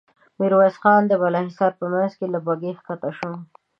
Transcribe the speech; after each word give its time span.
ميرويس 0.39 0.75
خان 0.81 1.01
د 1.07 1.13
بالا 1.21 1.39
حصار 1.47 1.71
په 1.79 1.85
مينځ 1.91 2.11
کې 2.17 2.25
له 2.33 2.39
بګۍ 2.45 2.71
کښته 2.77 3.09
شو. 3.17 3.31